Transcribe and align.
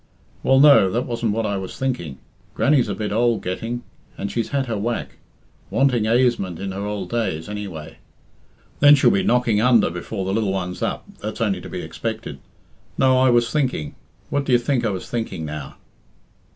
"Well, 0.41 0.59
no, 0.59 0.89
that 0.89 1.03
wasn't 1.05 1.33
what 1.33 1.45
I 1.45 1.57
was 1.57 1.77
thinking. 1.77 2.17
Grannie's 2.55 2.87
a 2.89 2.95
bit 2.95 3.11
ould 3.11 3.43
getting 3.43 3.83
and 4.17 4.31
she's 4.31 4.49
had 4.49 4.65
her 4.65 4.75
whack. 4.75 5.17
Wanting 5.69 6.07
aisement 6.07 6.57
in 6.57 6.71
her 6.71 6.83
ould 6.87 7.11
days, 7.11 7.47
anyway. 7.47 7.99
Then 8.79 8.95
she'll 8.95 9.11
be 9.11 9.21
knocking 9.21 9.61
under 9.61 9.91
before 9.91 10.25
the 10.25 10.33
lil 10.33 10.51
one's 10.51 10.81
up 10.81 11.05
that's 11.19 11.39
only 11.39 11.61
to 11.61 11.69
be 11.69 11.83
expected. 11.83 12.39
No, 12.97 13.19
I 13.19 13.29
was 13.29 13.51
thinking 13.51 13.93
what 14.31 14.45
d'ye 14.45 14.57
think 14.57 14.83
I 14.83 14.89
was 14.89 15.07
thinking 15.07 15.45
now?" 15.45 15.75